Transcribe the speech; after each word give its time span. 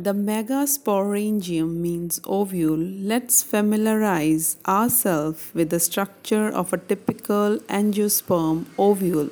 The 0.00 0.12
megasporangium 0.12 1.78
means 1.78 2.20
ovule. 2.24 2.78
Let's 2.78 3.42
familiarize 3.42 4.56
ourselves 4.64 5.50
with 5.52 5.70
the 5.70 5.80
structure 5.80 6.46
of 6.46 6.72
a 6.72 6.78
typical 6.78 7.58
angiosperm 7.68 8.66
ovule. 8.78 9.30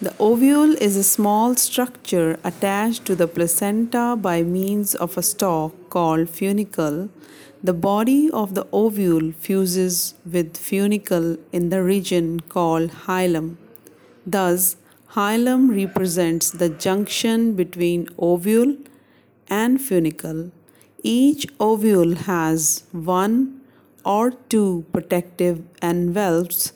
The 0.00 0.14
ovule 0.20 0.76
is 0.80 0.96
a 0.96 1.02
small 1.02 1.56
structure 1.56 2.38
attached 2.44 3.04
to 3.06 3.16
the 3.16 3.26
placenta 3.26 4.16
by 4.16 4.44
means 4.44 4.94
of 4.94 5.18
a 5.18 5.24
stalk 5.24 5.74
called 5.90 6.28
funicle. 6.28 7.08
The 7.64 7.72
body 7.72 8.30
of 8.30 8.54
the 8.54 8.68
ovule 8.72 9.32
fuses 9.32 10.14
with 10.24 10.54
funicle 10.54 11.40
in 11.50 11.70
the 11.70 11.82
region 11.82 12.38
called 12.48 12.90
hilum. 13.08 13.56
Thus, 14.24 14.76
hilum 15.14 15.74
represents 15.74 16.52
the 16.52 16.68
junction 16.68 17.54
between 17.54 18.08
ovule 18.20 18.76
and 19.48 19.78
funicle. 19.78 20.50
Each 21.02 21.46
ovule 21.60 22.14
has 22.14 22.84
one 22.92 23.60
or 24.04 24.30
two 24.30 24.84
protective 24.92 25.62
envelopes 25.82 26.72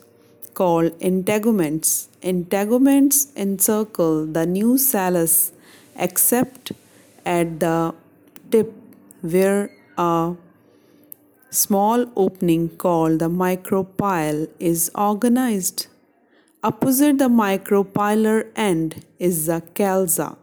called 0.53 0.97
integuments. 0.99 2.07
Integuments 2.21 3.27
encircle 3.35 4.25
the 4.25 4.45
nucellus 4.45 5.51
except 5.95 6.71
at 7.25 7.59
the 7.59 7.93
tip 8.49 8.73
where 9.21 9.71
a 9.97 10.35
small 11.49 12.05
opening 12.15 12.69
called 12.69 13.19
the 13.19 13.29
micropyle 13.29 14.47
is 14.59 14.89
organized. 14.95 15.87
Opposite 16.63 17.17
the 17.17 17.27
micropylar 17.27 18.47
end 18.55 19.05
is 19.19 19.47
the 19.47 19.61
chalaza, 19.73 20.37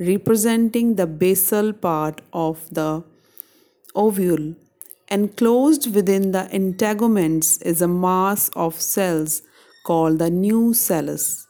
representing 0.00 0.96
the 0.96 1.06
basal 1.06 1.72
part 1.72 2.20
of 2.32 2.68
the 2.70 3.04
ovule. 3.94 4.54
Enclosed 5.10 5.94
within 5.94 6.32
the 6.32 6.48
integuments 6.50 7.60
is 7.62 7.82
a 7.82 7.88
mass 7.88 8.48
of 8.56 8.80
cells 8.80 9.42
called 9.84 10.18
the 10.18 10.30
nucellus. 10.30 11.46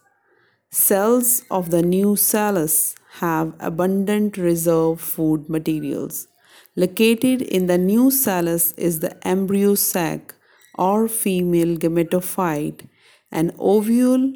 Cells 0.69 1.43
of 1.49 1.71
the 1.71 1.81
nucellus 1.81 2.95
have 3.19 3.53
abundant 3.59 4.37
reserve 4.37 4.99
food 4.99 5.49
materials. 5.49 6.27
Located 6.75 7.41
in 7.41 7.67
the 7.67 7.77
nucellus 7.77 8.71
is 8.73 8.99
the 8.99 9.15
embryo 9.27 9.75
sac 9.75 10.33
or 10.77 11.07
female 11.07 11.75
gametophyte 11.77 12.87
an 13.31 13.51
ovule 13.59 14.33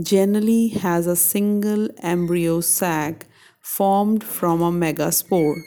generally 0.00 0.68
has 0.68 1.06
a 1.06 1.16
single 1.16 1.88
embryo 2.02 2.60
sac 2.60 3.26
formed 3.76 4.24
from 4.24 4.62
a 4.62 4.72
megaspore. 4.72 5.60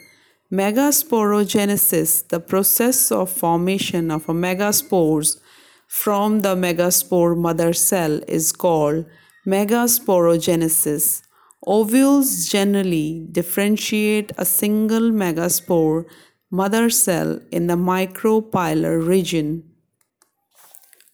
Megasporogenesis, 0.51 2.27
the 2.29 2.39
process 2.39 3.11
of 3.11 3.29
formation 3.29 4.09
of 4.09 4.27
a 4.27 4.33
megaspores 4.33 5.39
from 5.87 6.39
the 6.41 6.55
megaspore 6.55 7.37
mother 7.37 7.71
cell 7.73 8.19
is 8.27 8.51
called 8.51 9.05
megasporogenesis. 9.45 11.21
Ovules 11.67 12.49
generally 12.49 13.27
differentiate 13.31 14.31
a 14.37 14.45
single 14.45 15.11
megaspore 15.11 16.05
mother 16.49 16.89
cell 16.89 17.39
in 17.51 17.67
the 17.67 17.77
micropylar 17.77 18.95
region 19.07 19.63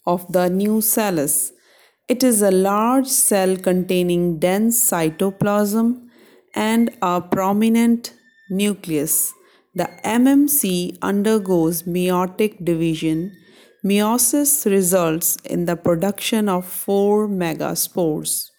of 0.05 0.31
the 0.31 0.49
nucellus. 0.49 1.51
It 2.07 2.23
is 2.23 2.41
a 2.41 2.49
large 2.49 3.07
cell 3.07 3.57
containing 3.57 4.39
dense 4.39 4.81
cytoplasm 4.89 6.06
and 6.57 6.89
a 7.03 7.21
prominent 7.21 8.13
nucleus. 8.49 9.31
The 9.75 9.89
MMC 10.03 10.97
undergoes 11.03 11.83
meiotic 11.83 12.65
division. 12.65 13.31
Meiosis 13.85 14.65
results 14.65 15.37
in 15.45 15.65
the 15.65 15.75
production 15.75 16.49
of 16.49 16.65
four 16.65 17.27
megaspores. 17.27 18.49